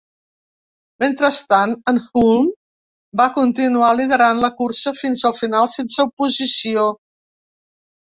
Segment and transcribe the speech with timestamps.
[1.03, 6.91] Mentrestant, en Hulme va continuar liderant la cursa fins al final, sense oposició.